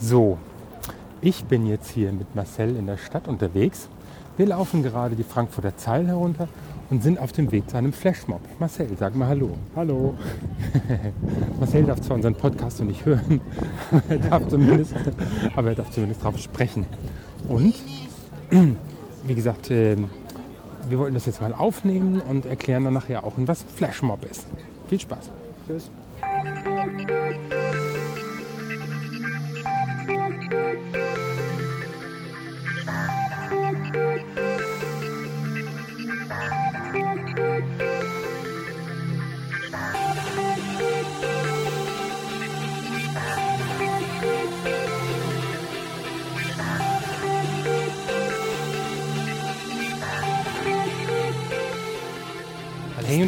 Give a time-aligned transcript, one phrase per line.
[0.00, 0.38] So,
[1.20, 3.88] ich bin jetzt hier mit Marcel in der Stadt unterwegs.
[4.36, 6.46] Wir laufen gerade die Frankfurter Zeil herunter
[6.88, 8.40] und sind auf dem Weg zu einem Flashmob.
[8.60, 9.56] Marcel, sag mal Hallo.
[9.74, 10.14] Hallo.
[11.58, 13.40] Marcel darf zwar unseren Podcast noch nicht hören,
[13.90, 14.94] aber er darf zumindest,
[15.56, 16.86] aber er darf zumindest drauf sprechen.
[17.48, 17.74] Und,
[19.24, 20.10] wie gesagt, ähm,
[20.88, 24.46] wir wollten das jetzt mal aufnehmen und erklären dann nachher auch, was Flashmob ist.
[24.86, 25.28] Viel Spaß.
[25.66, 25.90] Tschüss.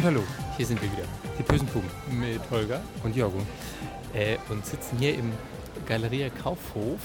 [0.01, 0.23] Und hallo,
[0.57, 1.03] Hier sind wir wieder
[1.37, 1.87] die bösen Buben
[2.19, 3.37] mit Holger und Jorgo.
[4.15, 5.31] äh, und sitzen hier im
[5.87, 6.99] Galeria Kaufhof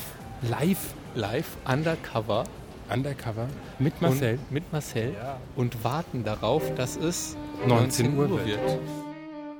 [0.48, 2.44] Live live undercover
[2.90, 3.48] undercover
[3.78, 4.38] mit Marcel.
[4.38, 5.14] und mit Marcel
[5.56, 8.78] und warten darauf, dass es 19 Uhr wird.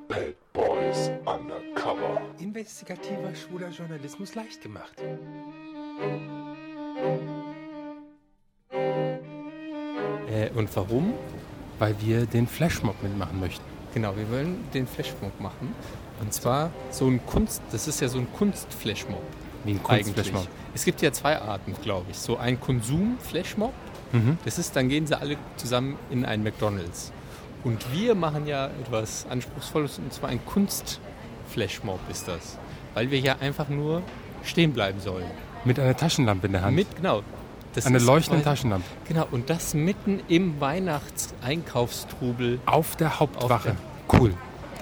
[0.08, 2.22] Bad Boys Undercover.
[2.39, 4.94] Investigativer schwuler Journalismus leicht gemacht.
[10.30, 11.14] Äh, und warum?
[11.78, 13.64] Weil wir den Flashmob mitmachen möchten.
[13.94, 15.74] Genau, wir wollen den Flashmob machen.
[16.20, 19.22] Und zwar so ein Kunst, das ist ja so ein Kunstflashmob.
[19.64, 19.83] Wie ein.
[19.83, 20.46] Kunstflashmob.
[20.74, 22.18] Es gibt ja zwei Arten, glaube ich.
[22.18, 23.72] So ein Konsum-Flashmob,
[24.12, 24.38] Mhm.
[24.44, 27.12] das ist, dann gehen sie alle zusammen in ein McDonalds.
[27.64, 32.58] Und wir machen ja etwas Anspruchsvolles, und zwar ein Kunstflashmob ist das.
[32.94, 34.02] Weil wir ja einfach nur
[34.44, 35.27] stehen bleiben sollen.
[35.64, 36.77] Mit einer Taschenlampe in der Hand.
[36.77, 37.22] Mit, genau.
[37.84, 38.86] Das leuchtenden quasi- Taschenlampe.
[39.06, 42.60] Genau, und das mitten im Weihnachtseinkaufstrubel.
[42.66, 43.77] Auf der Hauptwache.
[44.12, 44.34] Cool.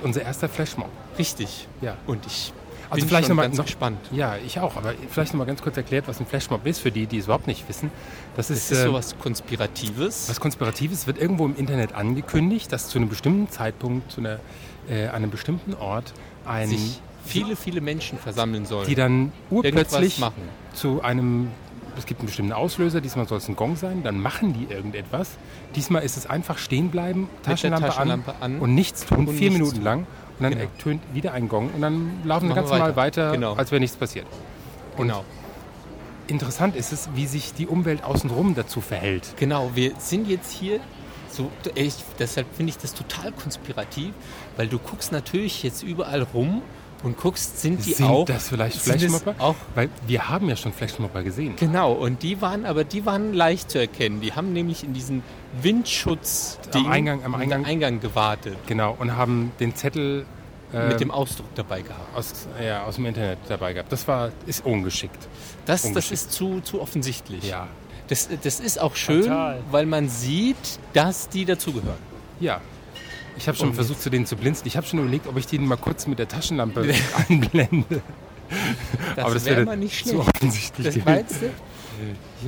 [0.03, 0.89] Unser erster Flashmob.
[1.19, 1.67] Richtig.
[1.81, 1.97] Ja.
[2.07, 2.53] Und ich
[2.91, 3.99] Also bin vielleicht schon noch mal- ganz noch- gespannt.
[4.13, 4.77] Ja, ich auch.
[4.77, 7.25] Aber vielleicht noch mal ganz kurz erklärt, was ein Flashmob ist, für die, die es
[7.25, 7.91] überhaupt nicht wissen.
[8.37, 10.29] Das ist, Es ist äh, sowas Konspiratives.
[10.29, 14.39] was Konspiratives, wird irgendwo im Internet angekündigt, dass zu einem bestimmten Zeitpunkt, zu einer,
[14.89, 16.13] äh, einem bestimmten Ort
[16.45, 18.87] ein, sich viele, viele Menschen versammeln sollen.
[18.87, 20.21] die dann urplötzlich
[20.75, 21.49] zu einem,
[21.99, 25.31] es gibt einen bestimmten Auslöser, diesmal soll es ein Gong sein, dann machen die irgendetwas.
[25.75, 29.51] Diesmal ist es einfach stehen bleiben, Taschenlampe, Taschenlampe an, an und nichts tun, und vier
[29.51, 29.85] nichts Minuten tun.
[29.85, 29.99] lang.
[30.39, 30.65] Und dann Genau.
[30.65, 33.55] ertönt wieder ein Gong und dann laufen wir ganz normal weiter, Genau.
[33.55, 34.27] als wäre nichts passiert.
[34.97, 35.25] genau.
[36.27, 39.35] Interessant ist es, wie sich die Umwelt außenrum dazu verhält.
[39.37, 40.81] Genau, wir sind jetzt hier
[41.31, 44.15] so, ich, deshalb finde ich das total konspirativ,
[44.57, 46.63] weil du guckst natürlich jetzt überall rum
[47.05, 48.25] und guckst, sind die Sind auch.
[48.25, 49.35] das vielleicht Flashmobber?
[49.39, 51.55] Auch, Weil wir haben ja schon Flashmobber gesehen.
[51.57, 54.21] genau, und die waren, aber die waren leicht zu erkennen.
[54.21, 55.23] Die haben nämlich in diesen
[55.63, 60.25] Windschutz Am Eingang- am Eingang- Eingang gewartet, Genau, und haben den Zettel
[60.73, 62.17] äh, mit dem Ausdruck dabei gehabt.
[62.17, 63.93] aus, ja, aus dem Internet dabei gehabt.
[63.93, 65.19] Das war, ist ungeschickt.
[65.67, 66.13] Das, das ungeschickt.
[66.15, 67.45] ist zu, zu offensichtlich.
[67.45, 67.69] Ja.
[68.09, 69.61] Das, das ist auch schön, Total.
[69.71, 70.57] weil man sieht,
[70.93, 71.97] dass die dazugehören.
[72.41, 72.61] Ja.
[73.37, 74.67] Ich habe schon Und versucht, zu denen zu blinzeln.
[74.69, 76.93] Ich habe schon überlegt, ob ich den mal kurz mit der Taschenlampe
[77.29, 78.03] einblende.
[79.17, 80.29] Das, Aber das wäre mal nicht zu schlecht.
[80.37, 81.51] offensichtlich Das meinst du?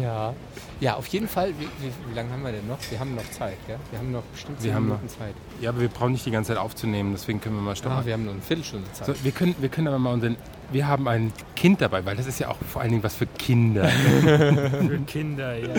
[0.00, 0.34] Ja.
[0.78, 1.54] Ja, auf jeden Fall.
[1.58, 2.76] Wie, wie, wie lange haben wir denn noch?
[2.90, 3.76] Wir haben noch Zeit, ja?
[3.90, 5.34] Wir haben noch bestimmt Wir zehn haben Minuten Zeit.
[5.62, 8.04] Ja, aber wir brauchen nicht die ganze Zeit aufzunehmen, deswegen können wir mal Ah, stoppen.
[8.04, 9.06] wir haben nur eine Viertelstunde Zeit.
[9.06, 10.36] So, wir, können, wir können aber mal unseren.
[10.70, 13.24] Wir haben ein Kind dabei, weil das ist ja auch vor allen Dingen was für
[13.26, 13.88] Kinder.
[13.88, 15.74] Für Kinder, ja.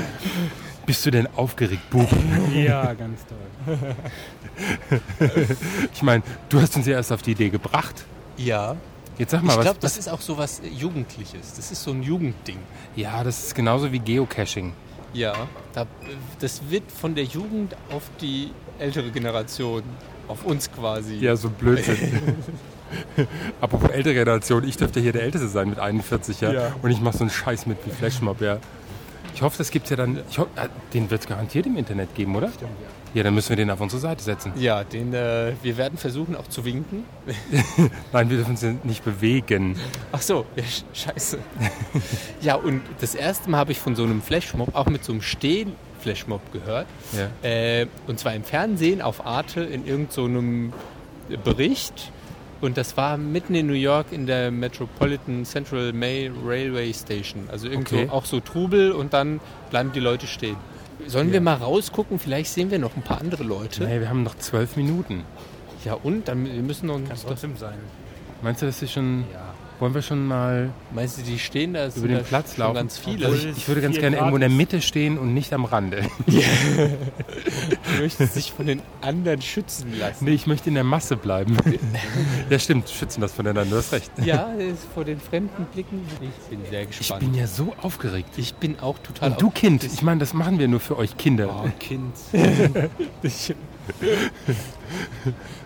[0.87, 2.07] Bist du denn aufgeregt, Bub?
[2.55, 3.77] Ja, ganz toll.
[5.93, 8.05] Ich meine, du hast uns ja erst auf die Idee gebracht.
[8.37, 8.75] Ja.
[9.17, 9.99] Jetzt sag mal, Ich glaube, das was.
[9.99, 11.53] ist auch so was Jugendliches.
[11.55, 12.59] Das ist so ein Jugendding.
[12.95, 14.73] Ja, das ist genauso wie Geocaching.
[15.13, 15.33] Ja.
[15.73, 15.85] Da,
[16.39, 19.83] das wird von der Jugend auf die ältere Generation,
[20.29, 21.15] auf uns quasi.
[21.15, 22.21] Ja, so Blödsinn.
[23.61, 26.55] Apropos ältere Generation, ich dürfte hier der Älteste sein mit 41 Jahren.
[26.55, 26.75] Ja.
[26.81, 28.59] Und ich mache so einen Scheiß mit wie Flashmob, ja.
[29.37, 30.19] Ich hoffe, das gibt's ja dann.
[30.31, 32.49] Ich hoff, äh, den wird es garantiert im Internet geben, oder?
[33.13, 34.51] Ja, dann müssen wir den auf unsere Seite setzen.
[34.57, 37.03] Ja, den, äh, wir werden versuchen auch zu winken.
[38.11, 39.75] Nein, wir dürfen uns nicht bewegen.
[40.11, 41.37] Ach so, ja, sch- scheiße.
[42.41, 45.21] ja, und das erste Mal habe ich von so einem Flashmob, auch mit so einem
[45.21, 46.87] Stehen-Flashmob gehört.
[47.15, 47.47] Ja.
[47.47, 50.73] Äh, und zwar im Fernsehen auf Arte in irgendeinem
[51.43, 52.11] Bericht.
[52.59, 57.47] Und das war mitten in New York in der Metropolitan Central May Railway Station.
[57.51, 58.09] Also irgendwo Okay.
[58.09, 59.39] auch so Trubel und dann
[59.69, 60.57] bleiben die Leute stehen.
[61.05, 62.17] Sollen wir mal rausgucken?
[62.17, 63.83] Vielleicht sehen wir noch ein paar andere Leute.
[63.83, 65.23] Nee, wir haben noch zwölf Minuten.
[65.85, 66.27] Ja, und?
[66.27, 66.95] Dann, wir müssen noch...
[66.95, 67.75] Kann trotzdem sein.
[68.41, 69.25] Meinst du, dass sie schon.
[69.31, 69.53] Ja.
[69.79, 71.87] Wollen wir schon mal Meinst du, die stehen da?
[71.95, 72.75] über den da Platz laufen?
[72.75, 73.27] ganz viele.
[73.27, 75.65] Also ich, ich würde ganz gerne Grad irgendwo in der Mitte stehen und nicht am
[75.65, 76.01] Rande.
[77.95, 80.25] Du möchtest dich von den anderen schützen lassen.
[80.25, 81.57] Nee, ich möchte in der Masse bleiben.
[82.49, 84.11] ja, stimmt, schützen das voneinander, du hast recht.
[84.23, 84.49] Ja,
[84.93, 86.01] vor den fremden Blicken.
[86.21, 87.21] Ich bin sehr Ich gespannt.
[87.21, 88.29] bin ja so aufgeregt.
[88.37, 91.17] Ich bin auch total Und du Kind, ich meine, das machen wir nur für euch
[91.17, 91.63] Kinder.
[91.65, 92.13] Oh, Kind.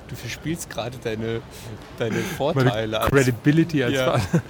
[0.08, 1.42] Du verspielst gerade deine,
[1.98, 3.00] deine Vorteile.
[3.00, 4.18] Meine Credibility als Ja.
[4.20, 4.42] Vater.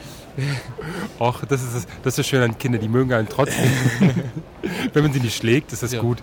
[1.19, 3.69] Och, das ist, das, ist schön an Kinder, die mögen einen trotzdem.
[4.93, 6.01] Wenn man sie nicht schlägt, ist das Ja.
[6.01, 6.19] gut.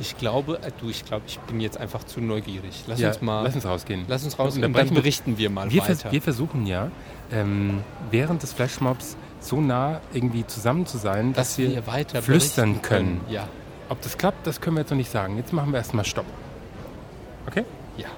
[0.00, 2.84] Ich glaube, äh, du, ich glaube, ich bin jetzt einfach zu neugierig.
[2.86, 4.04] Lass Ja, uns mal, lass uns rausgehen.
[4.06, 5.96] lass uns raus Und und, dann wir- berichten wir mal Wir, weiter.
[5.96, 6.92] vers wir versuchen ja,
[7.32, 7.80] ähm,
[8.12, 12.82] während des Flashmobs so nah irgendwie zusammen zu sein, dass, dass wir weiter flüstern berichten
[12.88, 13.20] können.
[13.28, 13.48] Ja,
[13.88, 15.36] Ob das klappt, das können wir jetzt noch nicht sagen.
[15.36, 16.26] Jetzt machen wir erstmal Stopp.
[17.48, 17.64] Okay?
[17.96, 18.08] ja.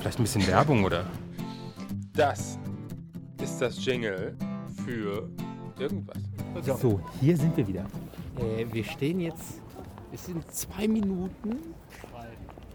[0.00, 1.04] Vielleicht ein bisschen Werbung oder?
[2.14, 2.58] Das
[3.42, 4.34] ist das Jingle
[4.84, 5.28] für
[5.78, 6.16] irgendwas.
[6.80, 7.84] So, hier sind wir wieder.
[8.38, 9.60] Äh, wir stehen jetzt,
[10.12, 11.58] es sind zwei Minuten,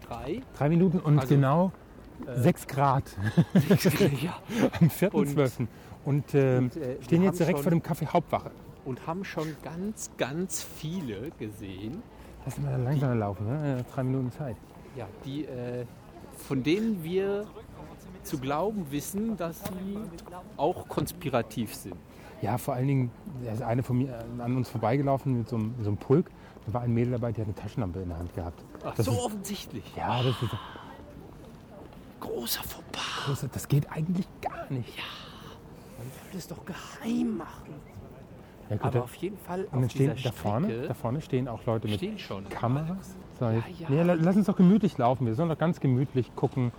[0.06, 1.72] drei, Drei Minuten und Also, genau
[2.36, 3.04] sechs Grad
[4.22, 4.36] ja,
[4.80, 5.10] am 4.12.
[5.12, 5.68] Und,
[6.04, 8.52] und ähm, Und, äh, stehen jetzt direkt schon- vor dem Café Hauptwache.
[8.84, 12.02] und haben schon ganz, ganz viele gesehen,
[12.44, 13.78] Lass mal langsamer laufen, ne?
[13.80, 14.56] Äh, drei Minuten Zeit.
[14.96, 15.86] ja, die, äh,
[16.36, 17.46] von denen wir
[18.22, 19.98] zu glauben wissen, dass sie
[20.56, 21.94] auch konspirativ sind.
[22.42, 23.10] Ja, vor allen Dingen,
[23.44, 26.30] da ist eine von mir äh, an uns vorbeigelaufen mit so einem, so einem Pulk.
[26.66, 28.62] Da war ein Mädel dabei, die hat eine Taschenlampe in der Hand gehabt.
[28.84, 29.84] Ach, Das so ist- offensichtlich.
[29.96, 30.50] Ja, das, ist,
[32.20, 33.40] Großer Fauxpas.
[33.42, 34.98] das, das geht eigentlich gar nicht.
[35.98, 37.74] Man sollte es doch geheim machen.
[38.70, 41.48] Ja, gut, Aber auf jeden Fall und dann auf stehen, da, vorne, da vorne stehen
[41.48, 42.00] auch Leute mit.
[42.50, 43.16] Kameras.
[43.38, 43.62] So, ja.
[43.88, 45.26] Nee, la- lass uns doch gemütlich laufen.
[45.26, 46.72] Wir sollen doch ganz gemütlich gucken,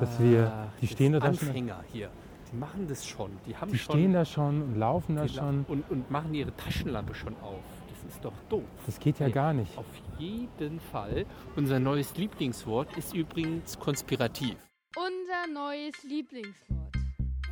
[0.00, 0.68] dass wir.
[0.80, 1.48] Die Das stehen da sind schon.
[1.48, 2.10] Anfänger hier.
[2.52, 3.30] Die machen das schon.
[3.46, 5.64] Die haben Die schon stehen da schon und laufen da schon.
[5.68, 7.60] Und, und machen ihre Taschenlampe schon auf.
[8.04, 8.62] Das ist doch doof.
[8.86, 9.32] Das geht ja Nee.
[9.32, 9.76] gar nicht.
[9.78, 9.86] Auf
[10.18, 11.24] jeden Fall.
[11.56, 14.56] Unser neues Lieblingswort ist übrigens konspirativ.
[14.96, 16.78] Unser neues Lieblingswort.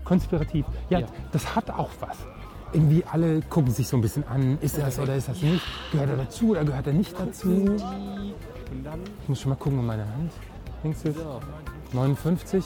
[0.04, 0.66] Konspirativ.
[0.90, 1.06] Ja, Ja.
[1.32, 2.19] das hat auch was.
[2.72, 4.58] Irgendwie alle gucken sich so ein bisschen an.
[4.61, 5.62] Ist das oder ist das nicht?
[5.90, 7.76] Gehört er dazu oder gehört er nicht dazu?
[9.22, 10.32] Ich muss schon mal gucken in meine Hand.
[10.82, 10.93] Du?
[10.93, 11.40] so,
[11.93, 12.64] 59?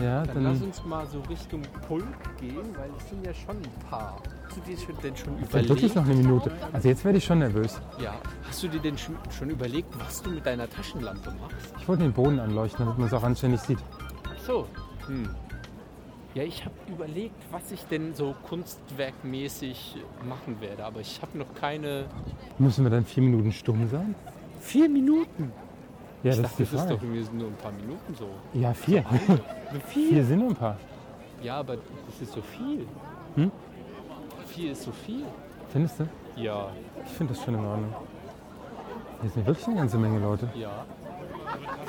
[0.00, 0.68] Ja, dann lass dann.
[0.68, 2.04] uns mal so Richtung Pulk
[2.40, 4.16] gehen, weil es sind ja schon ein paar.
[4.46, 5.96] Hast du dir schon, denn schon Ist ja wirklich überlegt?
[5.96, 6.52] noch eine Minute.
[6.72, 7.80] Also jetzt werde ich schon nervös.
[8.00, 8.14] Ja.
[8.48, 11.74] Hast du dir denn schon, schon überlegt, was du mit deiner Taschenlampe machst?
[11.80, 13.78] Ich wollte den Boden anleuchten, damit man es auch anständig sieht.
[14.24, 14.66] Ach so.
[15.06, 15.28] Hm.
[16.34, 19.96] Ja, ich habe überlegt, was ich denn so kunstwerkmäßig
[20.28, 22.04] machen werde, aber ich habe noch keine.
[22.58, 24.14] Müssen wir dann vier Minuten stumm sein?
[24.60, 25.52] Vier Minuten?
[26.22, 28.28] Ja, ich das dachte, ist die das ist doch irgendwie nur ein paar Minuten so.
[28.52, 29.04] Ja, vier.
[29.88, 30.76] Vier sind nur ein paar.
[31.42, 32.86] Ja, aber das ist so viel.
[33.36, 33.50] Hm?
[34.48, 35.24] Vier ist so viel.
[35.70, 36.08] Findest du?
[36.36, 36.68] Ja,
[37.04, 37.94] Ich finde das schon in Ordnung.
[39.22, 40.48] Hier sind wirklich eine ganze Menge Leute.
[40.54, 40.84] ja.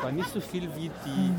[0.01, 1.33] War nicht so viel wie die.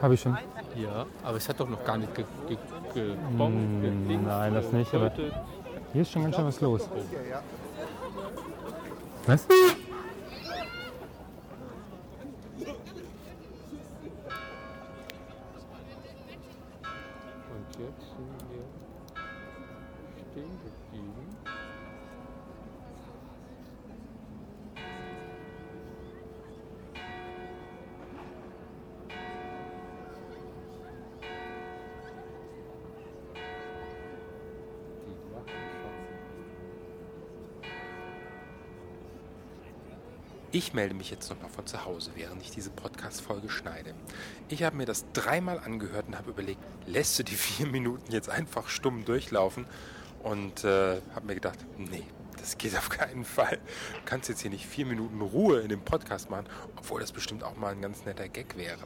[0.00, 0.36] Habe ich schon.
[0.76, 2.56] Ja, aber es hat doch noch gar nicht ge ge
[2.94, 5.12] gebombt, Mm, gedingst, nein, das nicht, aber-.
[5.92, 6.88] Hier ist schon ganz schön was los.
[9.26, 9.46] Was?
[40.54, 43.94] Ich melde mich jetzt nochmal von zu Hause, während ich diese Podcast-Folge schneide.
[44.50, 48.28] Ich habe mir das dreimal angehört und habe überlegt, lässt du die vier Minuten jetzt
[48.28, 49.64] einfach stumm durchlaufen?
[50.22, 52.04] Und äh, habe mir gedacht, nee,
[52.38, 53.56] das geht auf keinen Fall.
[53.94, 57.44] Du kannst jetzt hier nicht vier Minuten Ruhe in dem Podcast machen, obwohl das bestimmt
[57.44, 58.84] auch mal ein ganz netter Gag wäre.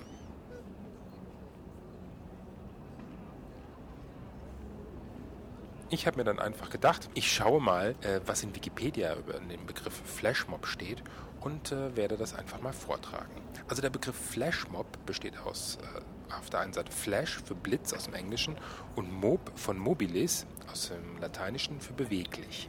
[5.96, 9.64] Ich habe mir dann einfach gedacht, ich schaue mal, äh, was in Wikipedia über den
[9.64, 11.02] Begriff Flashmob steht
[11.40, 13.30] und äh, werde das einfach mal vortragen.
[13.66, 18.04] Also der Begriff Flashmob besteht aus äh, auf der einen Seite Flash für Blitz aus
[18.04, 18.58] dem Englischen
[18.94, 22.68] und Mob von mobilis aus dem Lateinischen für beweglich.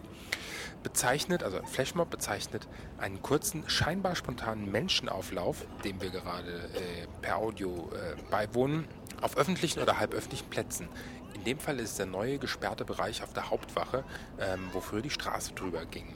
[0.81, 2.65] Bezeichnet, also ein Flashmob bezeichnet
[2.98, 8.88] einen kurzen, scheinbar spontanen Menschenauflauf, dem wir gerade äh, per Audio äh, beiwohnen,
[9.22, 10.88] auf öffentlichen oder halböffentlichen Plätzen.
[11.34, 14.03] In dem Fall ist es der neue gesperrte Bereich auf der Hauptwache,
[14.39, 16.13] ähm, wo früher die Straße drüber ging,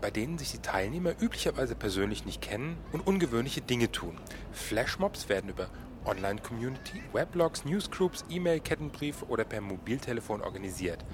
[0.00, 4.18] bei denen sich die Teilnehmer üblicherweise persönlich nicht kennen und ungewöhnliche Dinge tun.
[4.52, 5.68] Flashmobs werden über
[6.04, 11.04] Online-Community, Weblogs, Newsgroups, E-Mail-Kettenbrief oder per Mobiltelefon organisiert.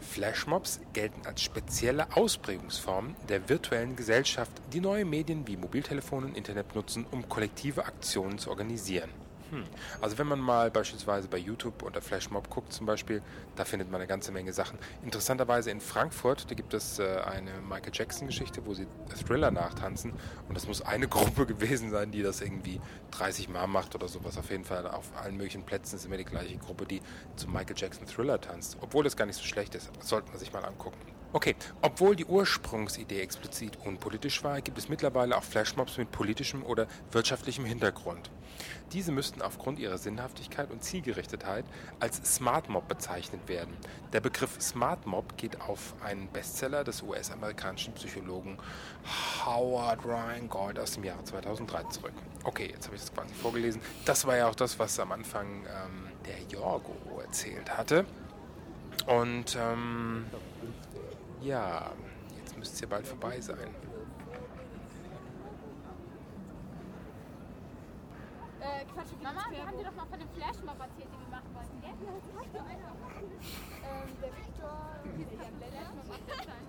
[0.00, 6.74] Flashmobs gelten als spezielle Ausprägungsformen der virtuellen Gesellschaft, die neue Medien wie Mobiltelefon und Internet
[6.74, 9.10] nutzen, um kollektive Aktionen zu organisieren.
[9.50, 9.64] Hm.
[10.00, 13.22] Also wenn man mal beispielsweise bei YouTube unter Flashmob guckt zum Beispiel,
[13.56, 14.78] da findet man eine ganze Menge Sachen.
[15.02, 18.86] Interessanterweise in Frankfurt, da gibt es äh, eine Michael Jackson-Geschichte, wo sie
[19.26, 20.12] Thriller nachtanzen
[20.48, 22.80] und das muss eine Gruppe gewesen sein, die das irgendwie
[23.12, 24.36] 30 Mal macht oder sowas.
[24.36, 27.00] Auf jeden Fall auf allen möglichen Plätzen ist immer die gleiche Gruppe, die
[27.36, 28.76] zum Michael Jackson Thriller tanzt.
[28.80, 31.17] Obwohl das gar nicht so schlecht ist, das sollte man sich mal angucken.
[31.30, 36.86] Okay, obwohl die Ursprungsidee explizit unpolitisch war, gibt es mittlerweile auch Flashmobs mit politischem oder
[37.10, 38.30] wirtschaftlichem Hintergrund.
[38.92, 41.66] Diese müssten aufgrund ihrer Sinnhaftigkeit und Zielgerichtetheit
[42.00, 43.76] als Smart Mob bezeichnet werden.
[44.14, 48.56] Der Begriff Smart Mob geht auf einen Bestseller des US-amerikanischen Psychologen
[49.44, 52.14] Howard Ryan Gold aus dem Jahre 2003 zurück.
[52.44, 53.82] Okay, jetzt habe ich das quasi vorgelesen.
[54.06, 58.06] Das war ja auch das, was am Anfang ähm, der Jorgo erzählt hatte.
[59.06, 60.24] Und ähm,
[61.42, 61.92] ja,
[62.36, 63.58] jetzt müsste es ja bald vorbei sein.
[68.60, 71.54] Äh, Quatsch, Mama, wir haben dir doch mal von dem Flashmob erzählt, den wir machen
[71.54, 71.90] wollten, gell?
[73.84, 76.66] ähm, der Victor, der Flashmob macht das sein.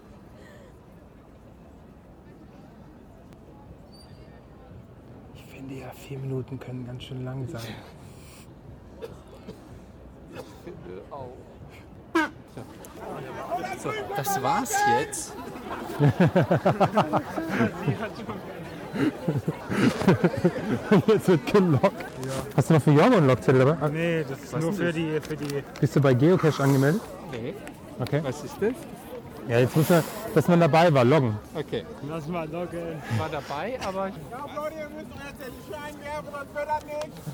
[5.33, 7.73] Ich finde ja, vier Minuten können ganz schön lang sein.
[13.81, 15.33] So, das war's jetzt.
[21.07, 22.05] Jetzt wird gelockt.
[22.55, 23.89] Hast du noch für Jorgo einen Lockzettel dabei?
[23.89, 25.63] Nee, das ist nur für die, für die.
[25.79, 27.01] Bist du bei Geocache angemeldet?
[27.31, 27.53] Nee.
[27.99, 28.21] Okay.
[28.23, 28.73] Was ist das?
[29.47, 30.03] Ja, jetzt muss man,
[30.35, 31.37] dass man dabei war, loggen.
[31.55, 31.83] Okay.
[32.07, 33.01] Lass mal loggen.
[33.17, 34.11] War dabei, aber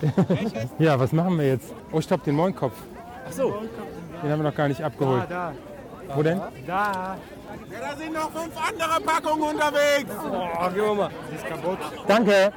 [0.80, 1.74] Ja, was machen wir jetzt?
[1.92, 2.74] Oh, stopp, den Moonkopf.
[3.28, 3.56] Ach so.
[4.24, 5.26] Den haben wir noch gar nicht abgeholt.
[5.30, 5.54] Da,
[6.14, 6.40] Wo denn?
[6.68, 7.18] da.
[7.70, 10.12] Da sind noch fünf andere Packungen unterwegs.
[10.24, 11.10] Oh, geh mal.
[11.32, 11.78] Die ist kaputt.
[12.08, 12.52] Danke.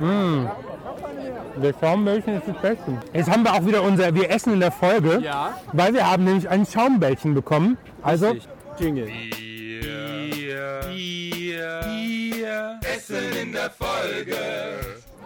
[0.00, 0.50] Mmh.
[1.62, 2.98] Der Schaumbällchen ist das Beste.
[3.12, 5.20] Jetzt haben wir auch wieder unser Wir essen in der Folge.
[5.20, 5.58] Ja.
[5.72, 7.78] Weil wir haben nämlich ein Schaumbällchen bekommen.
[8.02, 8.48] Also, Richtig.
[8.78, 9.08] Jingle.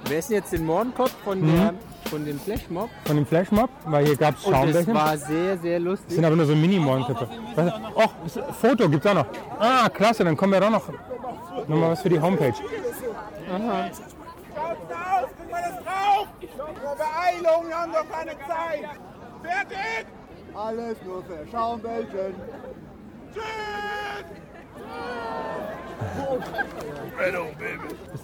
[0.08, 1.74] Wir essen jetzt den Mohrenkopf von, der,
[2.08, 2.90] von dem Flashmob.
[3.04, 4.94] von dem Flashmob, weil hier gab es Und es Schaumbällchen.
[4.94, 6.12] war sehr, sehr Das lustig.
[6.14, 7.28] sind aber nur so Mini-Mohrenköpfe.
[7.94, 9.26] Och, das Foto gibt's auch noch.
[9.58, 10.88] Ah, klasse, dann kommen wir doch noch.
[11.68, 12.52] Nochmal was für die Homepage.
[12.54, 12.64] Schaut
[13.60, 16.26] aus, kriegen wir das drauf.
[16.96, 18.88] Beeilung, wir haben doch keine Zeit.
[19.42, 20.06] Fertig.
[20.54, 22.34] Alles nur für Schaumbällchen.
[23.34, 23.42] Tschüss.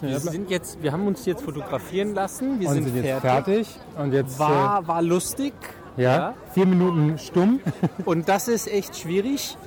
[0.01, 2.59] Wir, sind jetzt, wir haben uns jetzt fotografieren lassen.
[2.59, 3.67] Wir sind, sind jetzt fertig.
[3.67, 3.79] fertig.
[3.97, 5.53] Und jetzt War, war lustig.
[5.97, 7.59] äh, ja, vier Minuten stumm.
[8.05, 9.57] Und das ist echt schwierig,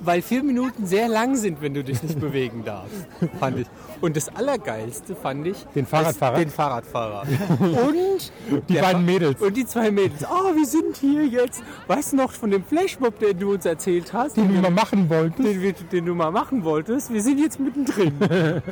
[0.00, 3.06] weil vier Minuten sehr lang sind, wenn du dich nicht bewegen darfst,
[3.40, 3.66] fand ich.
[4.00, 5.56] Und das Allergeilste fand ich...
[5.74, 6.38] Den Fahrradfahrer?
[6.38, 7.22] Den Fahrradfahrer.
[7.60, 8.32] Und...
[8.68, 9.40] Die beiden Mädels.
[9.42, 10.24] Und die zwei Mädels.
[10.24, 11.62] Oh, wir sind hier jetzt.
[11.88, 14.36] Weißt du noch von dem Flashmob, den du uns erzählt hast?
[14.36, 15.42] Den wir mal machen wollten.
[15.42, 17.12] den, wir- den du mal machen wolltest.
[17.12, 18.14] Wir sind jetzt mittendrin.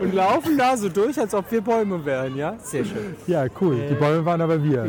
[0.00, 2.54] und laufen da so durch, als ob wir Bäume wären, ja?
[2.62, 3.14] Sehr schön.
[3.28, 3.86] Ja, cool.
[3.88, 4.84] Die Bäume waren aber wir.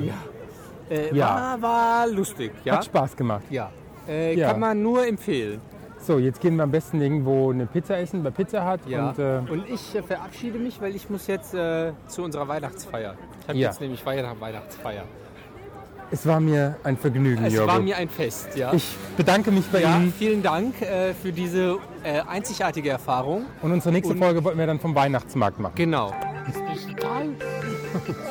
[0.90, 1.58] Äh, Ja.
[1.60, 2.78] War, war lustig, ja?
[2.78, 3.44] Hat Spaß gemacht.
[3.50, 3.70] Ja.
[4.08, 4.52] Äh, Ja.
[4.52, 5.62] Kann man nur empfehlen.
[6.00, 8.80] So, jetzt gehen wir am besten irgendwo eine Pizza essen bei Pizza Hut.
[8.88, 9.10] Ja.
[9.10, 13.14] Und, äh, Und ich äh, verabschiede mich, weil ich muss jetzt äh, zu unserer Weihnachtsfeier.
[13.42, 13.68] Ich habe Ja.
[13.70, 15.04] jetzt nämlich Weihnacht Weihnachtsfeier.
[16.10, 17.72] es war mir ein Vergnügen, Es Jorgo.
[17.72, 18.74] war mir ein Fest, ja.
[18.74, 20.12] ich bedanke mich bei ja, Ihnen.
[20.12, 23.46] vielen Dank äh, für diese äh, einzigartige Erfahrung.
[23.62, 25.76] Und unsere nächste Und- Folge wollten wir dann vom Weihnachtsmarkt machen.
[25.76, 26.12] Genau.